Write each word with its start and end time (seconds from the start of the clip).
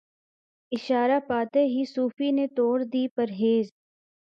اشارہ 0.71 1.19
پاتے 1.27 1.63
ہی 1.73 1.83
صوفی 1.93 2.29
نے 2.37 2.45
توڑ 2.55 2.77
دی 2.93 3.07
پرہیز 3.15 3.65